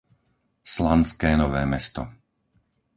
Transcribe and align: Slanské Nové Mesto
Slanské 0.75 1.31
Nové 1.43 1.61
Mesto 1.73 2.01